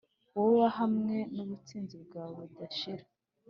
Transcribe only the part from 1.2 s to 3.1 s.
nubutsinzi bwawe budashira